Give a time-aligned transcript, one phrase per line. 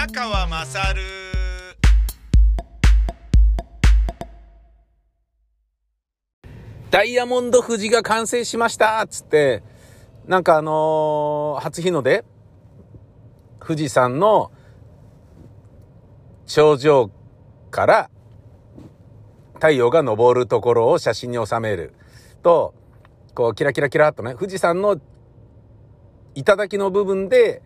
[0.00, 1.02] 宮川まさる
[6.90, 9.62] ダイヤモンド富士が完成しましたっつって、
[10.26, 12.24] なんかあのー初日の出
[13.62, 14.50] 富士山の
[16.46, 17.10] 頂上
[17.70, 18.10] から
[19.56, 21.92] 太陽が昇るところを写真に収める。
[22.42, 22.72] と、
[23.34, 24.98] こうキラキラキラっとね、富士山の
[26.34, 27.60] 頂の部分で、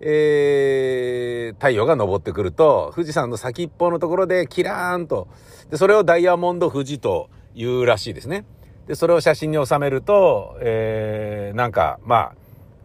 [0.00, 5.28] えー、太陽が昇ってくると、富士山の先っぽのところでキラーンと、
[5.70, 8.44] で、それをダイヤモンド富士と言うらしいですね。
[8.86, 12.34] で、それを写真に収めると、えー、なんか、まあ、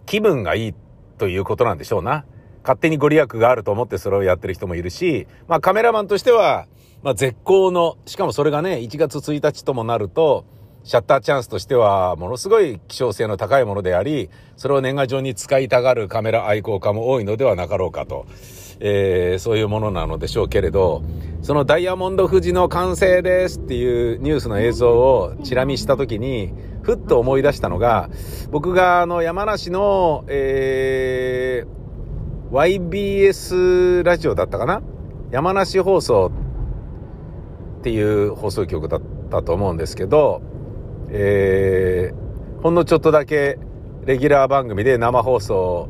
[0.05, 0.73] 気分がいい
[1.17, 2.25] ということなんでしょうな。
[2.63, 6.67] 勝手にご利益があると思ってそれをやってる人もいるし、まあカメラマンとしては、
[7.03, 10.45] まあ絶好の、しかもそれがね、1月1日ともなると、
[10.83, 18.25] シャッターチャンスとしては、ものすごい希少性の高いものであり、それを年賀状に使いたがるカメラ愛好家も多いのではなかろうかと、
[18.81, 21.01] えー、そういうものなのでしょうけれど、
[21.41, 28.09] そのダイヤモンド富士の完成ですっていうニュースの映像をチラ見したときに、ふっと思い出したのが、
[28.51, 34.81] 僕があの山梨の、えー、YBS ラジオだったかな？
[35.31, 36.29] 山梨放送
[37.79, 40.41] っていう放送局だったと思うんですけど、
[41.15, 43.59] えー、ほんのちょっとだけ
[44.05, 45.87] レギュラー番組で生放送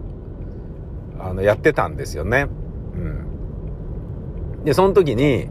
[1.17, 2.47] あのやってたんですよね。
[2.93, 4.63] うん。
[4.65, 5.47] で、その時に、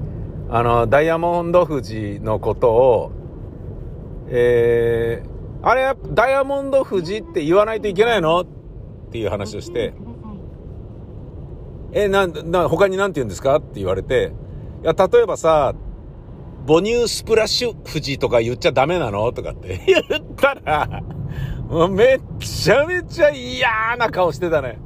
[0.51, 3.13] あの、ダイヤモンド富士のことを、
[4.29, 8.41] えー、あれ、ダイヤモンド富士って言わないといけないの？
[8.43, 8.47] っ
[9.11, 9.95] ていう話をして、
[11.93, 13.57] え、なん、な、他に何て言うんですか？
[13.57, 14.33] って言われて、
[14.83, 15.75] いや、例えばさ、
[16.67, 19.33] 母乳スプラッシュ富士とか言っちゃダメなの？
[19.33, 21.03] とかって 言ったら、
[21.89, 23.69] めっちゃめちゃ嫌
[23.99, 24.79] な顔してたね。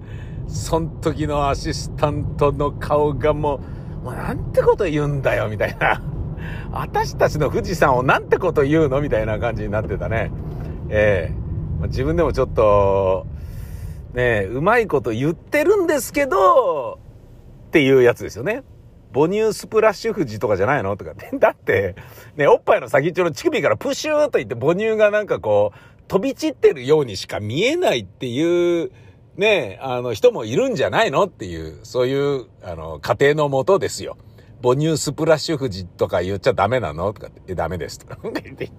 [0.48, 3.60] そん時のアシスタントの顔がも
[4.02, 6.02] う、もうなんてこと言うんだよ、みたいな。
[6.70, 10.30] 私たちの富士山をなんてこと言うのみたいな感じになってたね。
[10.88, 11.46] ええ
[11.88, 13.26] 自分でもちょっと、
[14.14, 16.98] ねえ、うまいこと言ってるんですけど、
[17.66, 18.62] っていうやつですよね。
[19.16, 20.94] 母乳スプラッシュ富士とかじゃないの？
[20.98, 21.30] とかって。
[21.40, 21.96] だって、
[22.36, 28.92] ね、おっぱいの先っちょの乳首からプシューといって母乳がなんかこう、飛び散ってるようにしか見えないっていう、
[29.36, 31.24] ね、あの人もいるんじゃないの？
[31.24, 34.18] っていう、そういう、あの、家庭のもとですよ。
[34.62, 37.12] 母乳スプラッシュ富士とか言っちゃダメなの？
[37.14, 37.98] とかって、えダメです。
[37.98, 38.70] とか言って。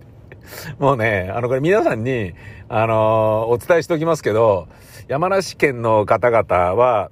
[0.79, 2.33] もうね、あの、これ皆さんに、
[2.69, 4.67] あのお伝えしておきますけど、
[5.07, 7.11] 山梨県の方々は、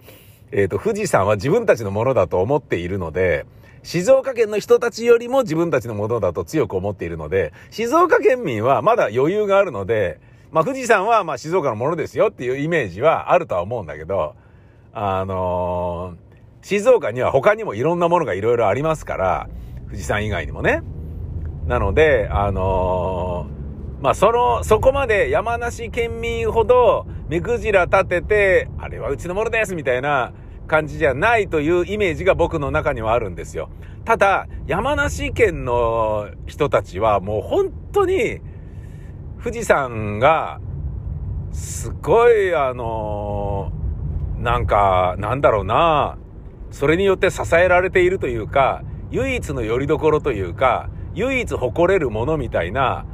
[0.58, 3.46] えっ、と、富士山は自分たちのものだと思っているので、
[3.84, 10.22] 静岡県の人たちよりも自分たちのものだと強く思っているので、静岡県民はまだ余裕があるので、
[10.52, 14.36] まあ富士山はま静岡のものですよっていうイメージはあるとは思うんだけど、
[14.94, 16.26] あのー
[16.62, 19.50] 静岡には他にもいろんなものがいろいろありますから、
[19.86, 20.82] 富士山以外にもね。
[21.68, 30.34] なので、あのーまあ、その、そこまで山梨県民ほど目くじら立てて、あれはうちのものですみたいな
[30.66, 33.70] 感じじゃないというイメージが僕の中にはあるんですよ。
[34.04, 38.40] ただ、山梨県の人たちはもう本当に、
[39.44, 40.60] 富士山が、
[41.52, 43.72] すごい、あの
[44.38, 46.18] なんか、なんだろうな、
[46.72, 53.06] それによって支えられているというか、唯一の拠り所というか、唯一誇れるものみたいな、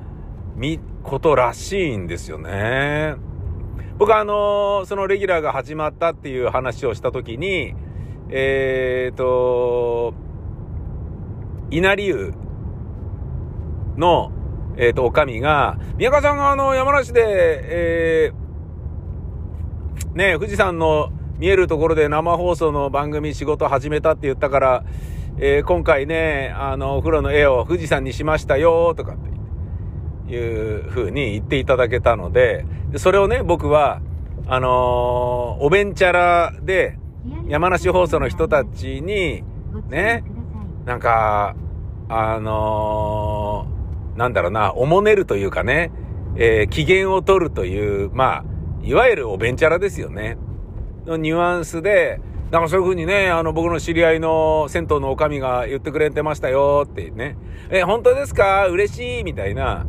[0.56, 3.16] み、ことらしいんですよね。
[4.02, 7.76] 僕はあのーそのレギュラーが始まったっていう話をしたときに、
[8.32, 10.16] えーと、
[11.70, 12.34] 稲荷湯
[13.98, 14.32] の、
[14.76, 24.84] えーと、おかみが、宮川さんがあの、山梨で、えーね、富士山の見えるところで生放送の番組仕事始めたって言ったから、
[25.38, 29.31] えー今回ね、あの、お風呂の絵を富士山にしましたよ、とかって。
[30.32, 32.66] いう風に言っていただけたので、
[32.96, 34.02] それをね、僕は、
[34.48, 36.98] あのーおべんちゃらで、
[37.48, 39.44] 山梨放送の人たちに、
[39.90, 40.24] ね、
[40.86, 41.56] なんか、
[42.10, 45.92] あのーなんだろうな、おもねるというかね、
[46.36, 48.44] えー機嫌を取るという、まあ、
[48.84, 50.38] いわゆるおべんちゃらですよね。
[51.06, 52.20] のニュアンスで、
[52.52, 57.38] なんかそういう風にね、あの、僕の知り合いの銭湯のおかみが言ってくれてましたよってね。
[57.70, 58.68] え、本当ですか？
[58.68, 59.88] 嬉しいみたいな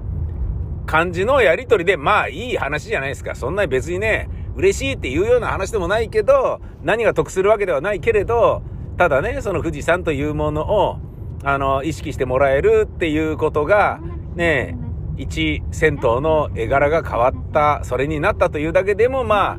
[0.87, 3.35] 感じのやりとりで、まあいい話じゃないですか。
[3.35, 8.63] そんなに別にね、嬉しいっていうような話でもないけど、何が得するわけではないけれど、
[8.99, 10.99] ただね、その富士山というものを、
[11.45, 14.01] あの、意識してもらえるっていうことが、
[14.35, 14.77] ね、
[15.17, 19.59] 一銭湯の絵柄が変わった、それになったというだけでも、まあ、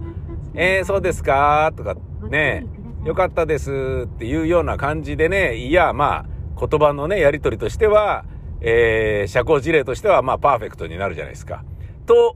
[0.54, 1.96] えー、そうですかとか、
[2.30, 2.66] ね、
[3.04, 6.26] よかったですっていうような感じでね、いや、まあ、
[6.60, 8.26] 言葉のね、やりとりとしては、
[8.64, 11.64] えー、社交辞令としては、まあ、パーフェクトになるじゃないですか。
[12.06, 12.36] と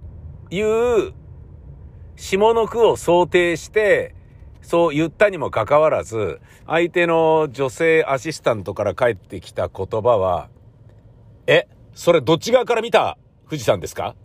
[0.52, 1.14] いう、
[2.16, 4.14] 下の句を想定して、
[4.62, 10.50] そう言ったにもかかわらず、相手の女性アシスタントから返ってきた言葉は、
[11.48, 14.16] え、それどっち側から見た富士山ですか？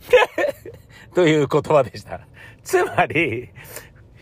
[1.14, 2.26] という言葉でした。
[2.64, 3.50] つまり、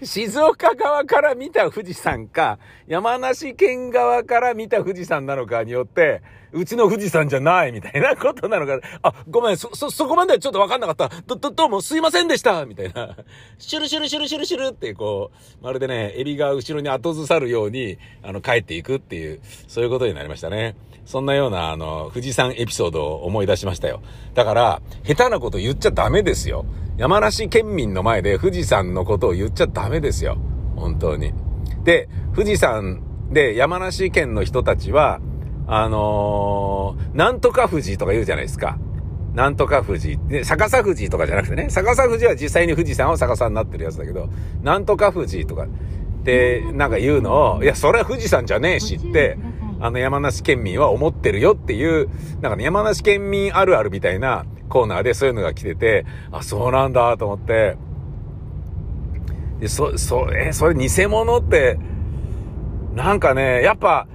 [0.02, 6.22] 静岡側から見た富士山か、山梨県側から見た富士山なのかによって、
[6.52, 11.22] うちの富士山じゃないみたいなことなのか、 あ、ごめん、そ、そ、そこまではちょっとわかんなかった。
[11.26, 13.16] ど、ど、どうもすいませんでしたみたいな。
[13.58, 15.30] シュルシュルシュルシュルシュルってこ
[15.60, 20.76] う、まるでね、エビが後ろに後ずさるように、あの、帰っていくっていう、そういうことになりましたね。
[21.04, 24.02] そんなような、あの、富士山エピソードを思い出しましたよ。
[24.34, 26.66] だから、下手なこと言っちゃダメですよ。
[26.98, 30.36] 山梨県民の前で富士山のことを言っちゃダメですよ。
[30.76, 31.32] 本当に。
[31.84, 33.00] で、富士山
[33.30, 35.20] で山梨県の人たちは、
[35.68, 38.78] あのー、なんとか富士とか言うじゃないですか。
[39.34, 40.18] なんとか富士。
[40.26, 41.68] で、逆さ富士とかじゃなくてね。
[41.70, 44.30] 逆さ富士は実際に富士山は逆さになってるやつだけど、
[44.62, 45.68] なんとか富士とかっ
[46.24, 49.38] てなんか言うのを、いや、それは富士山じゃねえしって、
[49.80, 52.08] あの山梨県民は思ってるよっていう、
[52.40, 57.76] なんかね、山梨県民あるあるみたいなコーナーでそういうのが来てて、あ、そうなんだと思って、
[59.60, 61.78] で、そ、そ、え、それ偽物って、
[62.94, 64.08] なんかね、やっぱ、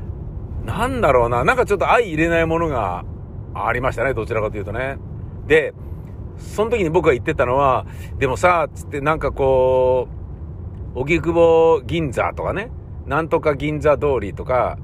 [0.66, 3.04] なんだろうな、なんかちょっと相入れないものが
[3.54, 4.98] ありましたね、どちらかというとね。
[5.48, 5.74] で、
[6.38, 7.86] その時に僕が言ってたのは、
[8.18, 10.08] でもさ、つってなんかこ
[10.96, 12.72] う、荻窪銀座とかね、
[13.06, 14.78] なんとか銀座通りとか、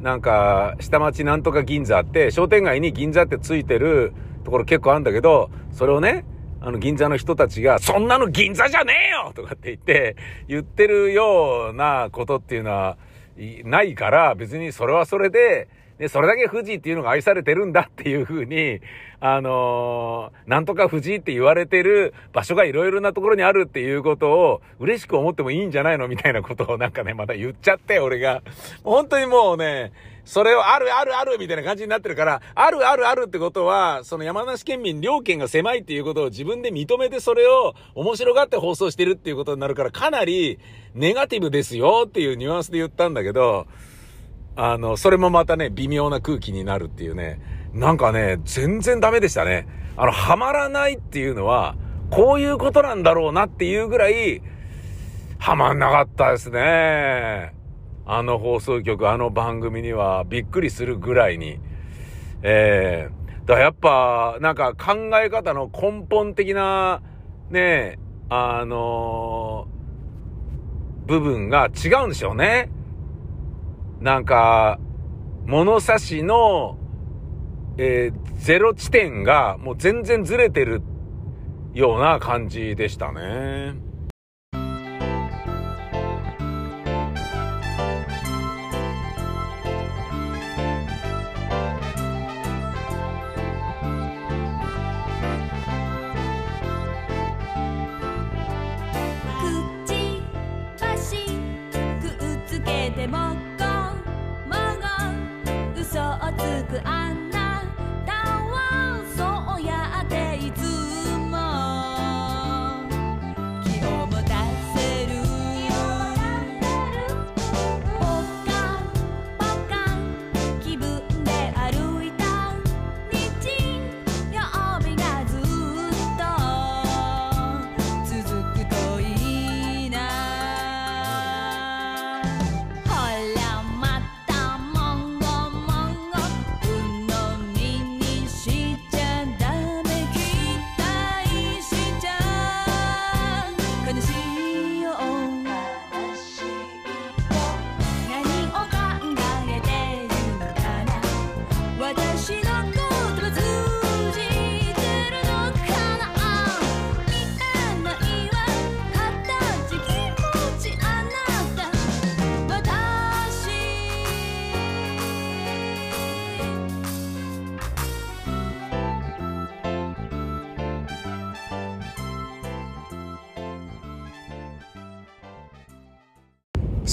[0.00, 4.12] なんか、下町なんとか銀座って、商店街に銀座ってついてる
[4.44, 6.24] ところ結構あるんだけど、それをね、
[6.60, 10.16] あの銀座の人たちが、そんなの銀座じゃねえよとかって言って、
[10.48, 12.98] 言ってるようなことっていうのは、
[13.64, 15.68] ないから、別にそれはそれで、
[16.02, 18.80] で、それだけ富士っていうのが愛されてるんだっていうふうに、
[19.20, 28.42] あのー、なんとか富士って言われてる場所がいろいろなところにあるっていうことを嬉しく思ってもいいんじゃないのみたいなことをなんかね、また言っちゃって、俺が。
[28.82, 29.92] 本当にもうね、
[30.24, 40.58] それをあるあるあるみたいな感じになってるから、あるあるあるってことは、その山梨県民両県が狭いっていうことを自分で認めてそれを面白がって放送してるっていうことになるから、かなり
[40.96, 43.68] ネガティブですよっていうニュアンスで言ったんだけど、
[44.56, 47.40] あの、それもまたね、微妙な空気になるっていうね、
[47.72, 49.66] なんかね、全然ダメでしたね。
[49.96, 51.76] あの、はまらないっていうのは、
[52.10, 54.42] こういうことなんだろうなっていうぐらい、
[55.38, 57.54] はまんなかったですね。
[58.04, 61.58] あの放送局、あの番組にはびっくりするぐらいに。
[62.42, 67.00] えー、だからやっぱ、なんか考え方の根本的な、
[67.50, 72.70] ね、あのー、部分が違うんでしょうね。
[74.02, 74.78] なんか、
[75.46, 76.76] 物差しの、
[77.78, 80.82] えー、ゼロ地点がもう全然ずれてる
[81.72, 83.74] ような感じでしたね。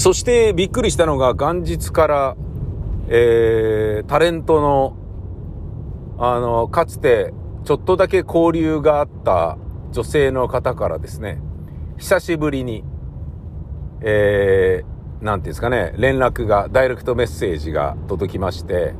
[0.09, 2.35] そしてびっくりしたのが元日から、
[3.09, 4.97] えー、タレントの、
[6.17, 7.31] あの、かつて
[7.63, 9.59] ちょっとだけ交流があった
[9.91, 11.39] 女性の方からですね、
[11.99, 12.83] 久しぶりに、
[14.01, 18.95] えー、なんていうんですかね、連絡が、ダイレクトメッセージが届きまして、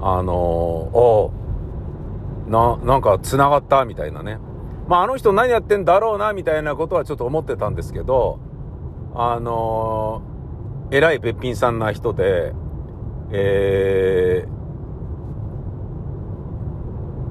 [0.00, 1.32] あのー、お
[2.48, 4.40] な、なんか繋がったみたいなね。
[4.88, 8.40] まあ、あの人何やってんだろうな、みたいなことはちょっと思ってたんですけど、
[9.16, 12.52] あのー、偉いべっぴんさんな人で、
[13.30, 14.44] え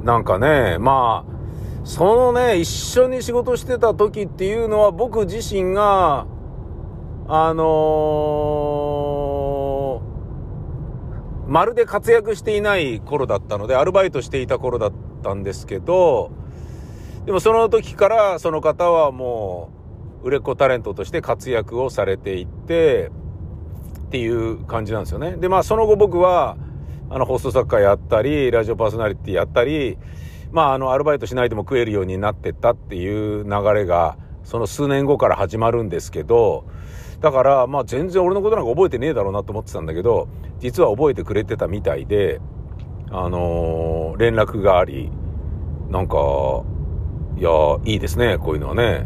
[0.02, 1.34] ー、なんかね、まあ、
[1.84, 6.26] そのね、一緒に仕事してた時っていうのは僕自身が、
[7.28, 16.32] あのー、まるで活躍していない頃だったので、アルバイトしていた頃だったんですけど、
[17.26, 19.83] でもその時からその方はもう
[20.24, 23.12] 売れっ子タレントとして活躍をされていって
[24.08, 25.38] っていう感じなんですよね。
[25.38, 26.58] で、まあその後僕は
[27.10, 29.98] あの放送作家やったり、ラジオパーソナリティやったり、
[30.52, 36.66] まああのアルバイトしないでも食えるようになってったっていう流れがその数年後から始まるんですけど、
[37.22, 40.28] だからまあ全然俺のことなんか覚えてねえだろうなと思ってたんだけど、
[40.60, 42.40] 実は覚えてくれてたみたいで、
[43.12, 45.12] あのー、連絡があり、
[45.90, 46.18] なんか、
[47.38, 47.50] いや、
[47.86, 49.06] いいですね、こういうのはね、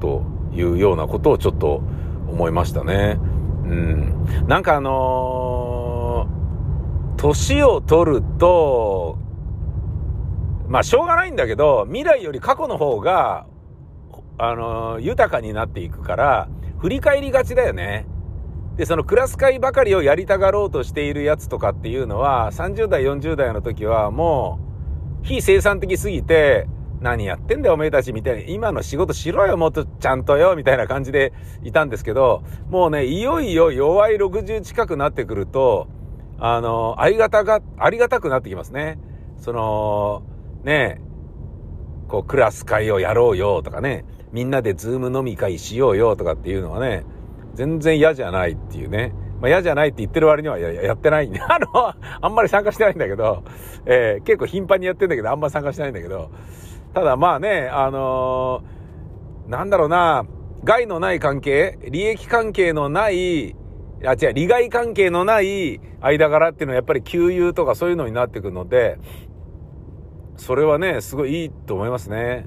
[0.00, 1.82] というようなことをちょっと
[2.28, 3.18] 思いましたね。
[3.64, 4.26] うん。
[4.46, 9.18] なんかあのー、年を取ると、
[10.68, 13.46] まあしょうがないんだけど、未来より過去の方が、
[14.38, 18.06] あのー、豊かになっていくから、振り返りがちだよね。
[18.76, 24.60] で、そのクラス会ばかりをやりたがろうとしているやつとかっていうのは、30代、40代の時はも
[25.22, 26.68] う、非生産的すぎて、
[27.00, 35.88] 何やってんだよおめえたちみたいに、今の仕事しろよもっとちゃんとよみたいな感じでいたんですけど、もうね、いよいよ弱い60近くなってくると、
[36.38, 38.98] あの、ありがたが、ありがたくなってきますね。
[39.36, 40.22] その、
[40.64, 41.00] ね、
[42.08, 47.04] こうクラス会をやろうよとかね、みんなでズーム飲み会しようよとかっていうのはね、
[47.54, 49.12] 全然嫌じゃないっていうね。
[49.40, 53.44] まあ嫌じゃないって言ってる割にはややってないんで、 あの、あんまり参加してないんだけど、
[53.86, 56.30] えー、結構頻繁にやってんだけど、あんまり参加してないんだけど、
[56.94, 60.24] ただまあね、あのー、なんだろうな、
[60.64, 63.54] 害のない関係、利益関係のない、
[64.04, 68.98] あ、違う、利害関係のない間柄っていうのはやっぱり給油とかそういうのになってくるので、
[70.36, 72.46] それはね、すごいいいと思いますね。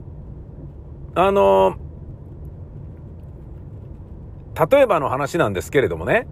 [1.15, 6.27] あのー、例えばの話なんですけれどもね、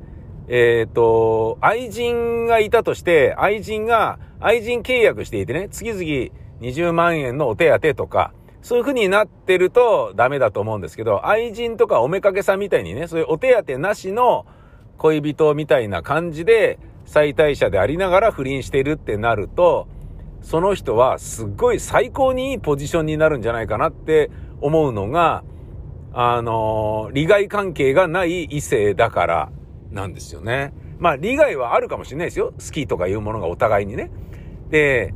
[0.48, 14.46] えっ、ー、と、愛人がいたとして、愛人が、愛人契約していてね、次々、20万円のお手当とか、そういう風になってるとダメだと思うんですけど、愛人とかおめかけさんみたいにね、そういうお手当なしの
[14.98, 19.88] 恋人みたいな感じで、最大者でありながら不倫してるってなると、
[20.42, 24.30] その人はすっごい最高にいいポジションになるんじゃないかなって
[24.62, 25.44] 思うのが、
[26.12, 29.52] あの利害関係がない異性だから
[29.92, 30.74] なんですよね。
[30.98, 32.54] まあ、利害はあるかもしれないですよ。
[32.60, 34.12] 好きとかいうものがお互いにね。
[34.70, 35.14] で、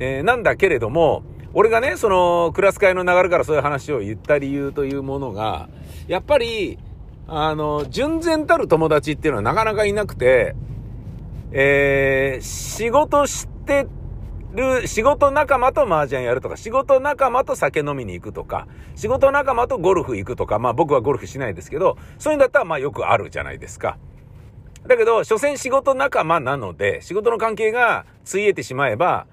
[0.00, 5.68] えー、なんだけれども、俺がね、その、クラス会の流れからそういう話を言った理由というものが、
[6.08, 6.78] やっぱり、
[7.28, 10.56] あの、純然たる友達っていうのはなかなかいなくて、
[11.52, 13.86] えー、仕事して
[14.54, 23.98] る、仕事仲間と麻雀やるとか、仕事仲間と酒飲みに行くとか、仕事仲間とゴルフ行くとか、まあ僕はゴルフしないですけど、そういうんだったらまあよくあるじゃないですか。
[24.86, 29.26] だけど、所詮仕事仲間なので、仕事の関係がついえてしまえば、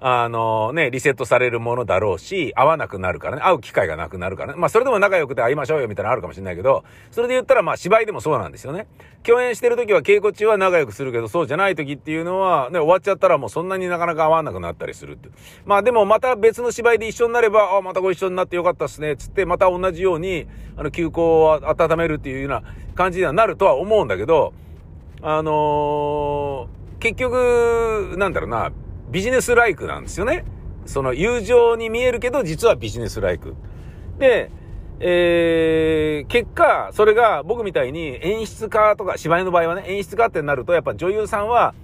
[0.00, 4.58] あのね、リセットされるものだろうし、会わなくなるからね、会う機会がなくなるからね。
[4.58, 8.86] まあそれでも仲良くて会いましょうよみたいなのあるかもしれないけど、それで言ったらまあ芝居でもそうなんですよね。
[9.24, 15.30] 共演してる時は稽古中は仲良くするけど、そうじゃない時っていうのはね、終わっちゃったらもうそんなになかなか会わなくなったりするって。
[15.64, 22.62] まあでもまた別の芝居で一緒になれば、あ、またご一緒になってよかったっすね、つってまた同じように、あの、休校を温めるっていうような
[22.94, 24.52] 感じにはなるとは思うんだけど、
[25.22, 28.70] あのー、結局、なんだろうな、
[29.10, 30.44] ビジネスライクなんですよね。
[30.86, 33.54] その友情に見えるけど、実はビジネスライク。
[34.18, 34.50] で、
[35.00, 41.74] えー、結果、それが僕みたいに演出家とか、芝居の場合はね、演出家ってなると、やっぱ女優さんは、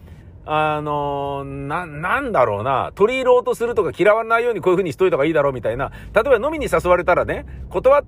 [0.47, 8.03] あのー、な、なんだろうな、取り入ろうとするとか嫌わないようにこういう風にしといた方がいいだろうみたいな、例えば飲みに誘われたらね、断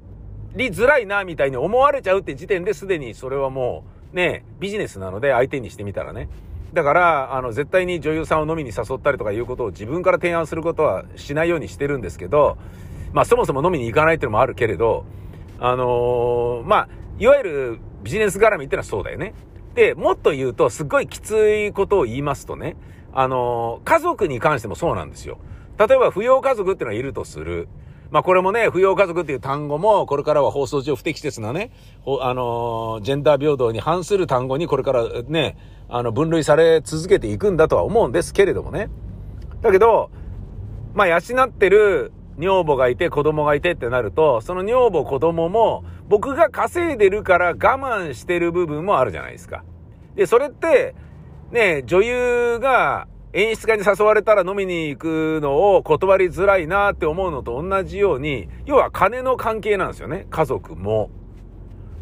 [0.55, 6.29] りづらいな、みたいに思われちゃうって時点ですでにそれはもう、ね、ビジネスなので相手にしてみたらね。
[6.77, 12.59] だから、あの、絶対に女優さんを飲みに誘ったりとかいうことを自分から提案することはしないようにしてるんですけど、
[13.15, 15.07] まあ、そもそも飲みに行かないっていうのもあるけれど、
[15.59, 19.33] あのー、まあ、いわゆるビジネス絡みってのはそうだよね。
[19.75, 22.77] で、もっと言うと、すっごいきついことを言いますとね、
[23.15, 25.39] あのー、家族に関してもそうなんですよ。
[25.79, 27.69] 例えば、扶養家族っていうのはいるとする。
[28.11, 31.71] まあこれもね、扶養家族っていう単語も、これからは放送上不適切なね、
[32.21, 35.57] あのー、ジェンダー平等に反する単語にこれからね、
[35.89, 38.89] あの、分類され続けていくんだとは思うんですけれどもね。
[39.63, 40.11] だけど、
[40.95, 49.65] まあ養ってる女房がいて子供がいてってなると、その女房子供も僕が稼いでるから我慢してる部分もあるじゃないですか。
[50.15, 50.95] で、それって、
[51.51, 60.27] ね、女優が演出家に誘われたら飲みに行くのを断りづらいなって思うのと同じように、要は金の関係なんですよね。
[60.31, 61.11] 家族も。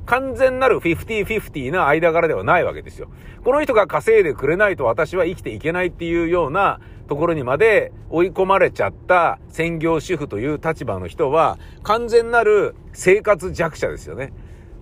[0.06, 3.08] 完全なる50-50な間柄ではないわけですよ。
[3.42, 14.32] この人が稼いでくれないと私は生きていけないっていうようなところにまで追い込まれちゃった専業主婦という立場の人は完全なる生活弱者ですよね。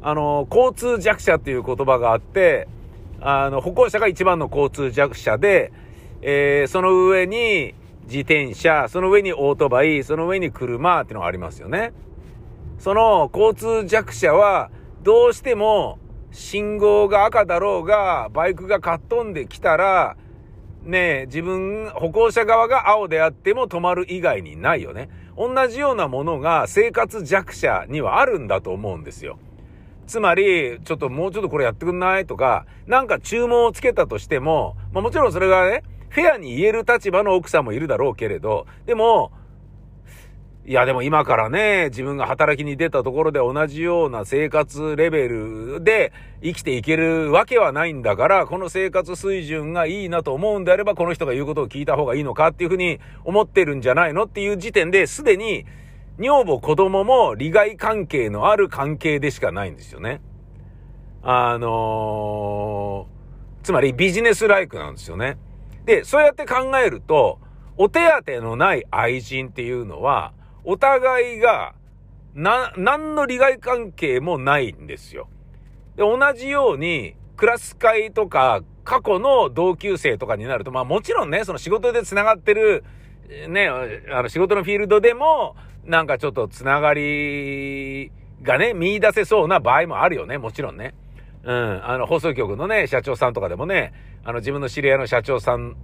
[0.02, 2.66] あの、交通弱者っていう言葉があって、
[3.20, 5.72] あの、歩行者が一番の交通弱者で、
[6.22, 7.74] えー、その上に
[8.04, 11.92] 自転車、その上にオートバイ、その上に車っていうのがありますよね。
[12.78, 14.70] その交通弱者は
[15.02, 15.98] どうしても
[16.30, 20.16] 信号が赤だろうが、バイクがかっ飛んできたら、
[20.84, 25.10] ねえ、自分、歩行者側が青であっても止まる以外にないよね。
[25.36, 29.38] 同じようなものが生活弱者にはあるんだと思うんですよ。
[30.06, 32.26] つまり、ちょっともうちょっとこれやってくんない？
[32.26, 39.32] とか、なんか注文をつけたとしても、まあもちろんそれがね、フェアに言える立場の奥さんもいるだろうけれど、でも、
[40.66, 55.64] いやでも今からね、自分が働きに出たところで同じような生活レベルで生きていけるわけはないんだから、この生活水準がいいなと思うんであれば、この人が言うことを聞いた方がいいのかっていうふうに思ってるんじゃないのっていう時点ですでに、
[56.18, 60.20] 女房子供も利害関係のある関係でしかないんですよね。
[61.22, 65.38] あのー、つまりビジネスライクなんですよね。
[65.84, 67.38] で、そうやって考えると、
[67.76, 70.32] お手当のない愛人っていうのは、
[70.64, 71.74] お互いが、
[72.34, 75.28] な、何の利害関係もないんですよ。
[75.96, 82.84] で、同じように、クラス会とか、過去の同級生とかになると、まあもちろんね、その仕事で繋がってる、
[83.48, 88.10] ね、あの仕事のフィールドでも、なんかちょっと繋がり
[88.42, 90.94] がね、見出せそうな場合もあるよね、もちろんね。
[91.44, 93.92] うん、あの、放送局のね、社長さんとかでもね、
[94.24, 95.76] あの、自分の知り合いの社長さん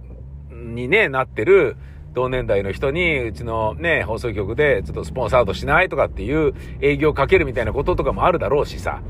[0.51, 1.75] にね、なってる、
[2.13, 9.01] 同年代の人に、うちのね、放送局でちょっとスポンサードしないとかっていう営業かけるみたいなこととかもあるだろうしさ。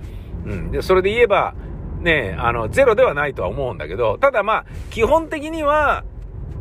[0.46, 0.72] うん。
[0.72, 1.54] で、それで言えば、
[2.02, 6.04] ね、あの、ゼロではないとは思うんだけど、ただまあ、基本的には、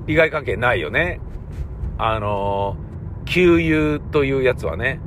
[0.07, 1.21] 利害関係ないよね。
[1.99, 2.77] あの、
[3.25, 5.01] 給油というやつはね。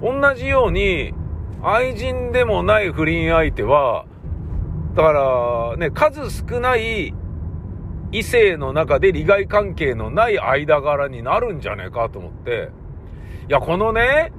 [0.00, 1.12] 同じように、
[1.64, 4.04] 愛人でもない不倫相手は、
[4.94, 7.14] だからね、数少ない
[8.10, 12.70] 異性の中で利害関係のない間柄になるんじゃねえかと思って。
[13.48, 14.32] いや、このね、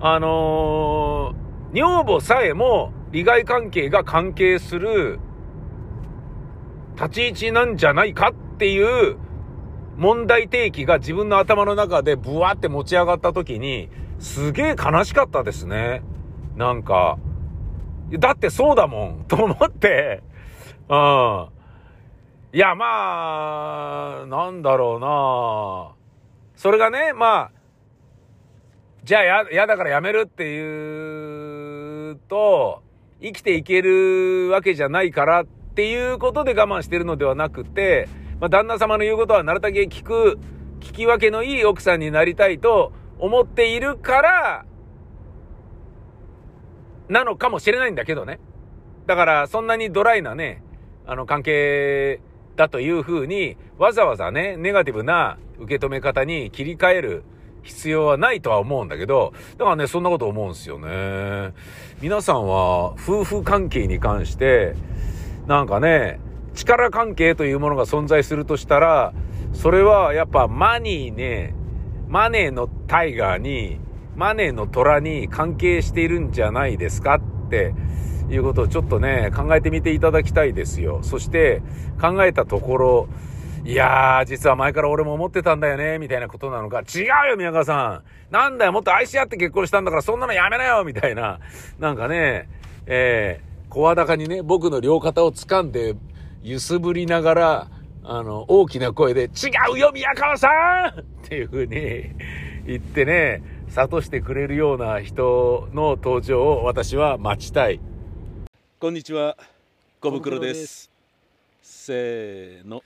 [0.00, 5.20] あのー、女房さえも利害関係が関係する
[6.96, 9.16] 立ち位置なんじゃないかっていう
[9.96, 16.02] 問題提起が自分の頭の中でブワって持ち上がった時に、すげえ悲しかったですね。
[16.56, 17.18] なんか、
[18.12, 20.22] だってそうだもん、 と思って、
[20.88, 21.48] うん。
[22.52, 25.94] いや、まあ、なんだろうな
[26.56, 27.50] それがね、まあ、
[29.02, 32.82] じゃあや、やだからやめるっていうと、
[33.20, 38.08] 生きていけるわけじゃないからっていうことで我慢してるのではなくて、
[38.40, 40.38] まあ、旦那様の言うことはなるだけ聞く、
[40.80, 44.64] 聞き分けのいい奥さんになりたいと思っているから、
[47.08, 48.40] なのかもしれないんだけどね。
[49.06, 50.62] だから、そんなにドライなね、
[51.06, 52.20] あの、関係
[52.56, 57.24] だというふうに、わざわざね、ネガティブな受け止め方に切り替える
[57.62, 61.52] 必要はないとは思うんだけど、だからね、そんなこと思うんすよね。
[62.00, 64.74] 皆さんは夫婦関係に関して、
[65.46, 66.20] なんかね、
[66.54, 69.12] 力関係というものが存在するとしたら、
[69.52, 71.54] それはやっぱマニーね、
[72.08, 73.80] マネーのタイガーに、
[74.16, 77.74] マネーの虎に関係しているんじゃないですかって
[78.30, 81.00] いうことをちょっとね、考えてみていただきたいですよ。
[81.02, 81.62] そして
[82.00, 83.08] 考えたところ、
[83.64, 86.80] いやー、実は前から俺も思ってたんだよね、みたいなことなのか。
[86.80, 88.32] 違うよ、宮川さん。
[88.32, 91.40] なんだよ、もっと愛し合って結婚したんだから、そんなのやめなよ、みたいな。
[91.78, 92.48] なんかね、
[92.86, 95.94] えー、声高にね、僕の両肩を掴んで、
[96.42, 97.68] 揺すぶりながら、
[98.04, 99.28] あの、大きな声で、違
[99.74, 100.48] うよ、宮川さ
[100.94, 102.10] んっていう風に
[102.66, 103.42] 言ってね、
[103.74, 107.80] 諭してくれるような人の登場を私は待ちたい。
[108.78, 109.36] こんにちは。
[110.00, 110.92] 小袋です。
[111.60, 112.84] せーの。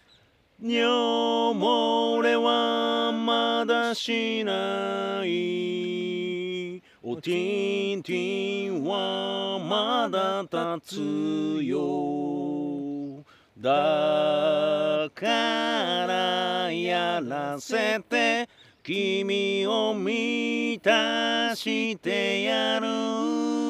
[0.63, 6.83] 尿漏れはまだしない。
[7.03, 10.41] おティンティンはまだ
[10.81, 13.23] 立つよ。
[13.61, 18.49] だからやらせて
[18.89, 23.68] 君を満たしてやる。